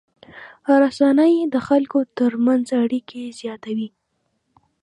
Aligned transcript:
رسنۍ 0.81 1.33
د 1.53 1.55
خلکو 1.67 1.99
تر 2.17 2.31
منځ 2.45 2.65
اړیکې 2.83 3.21
زیاتوي. 3.39 3.89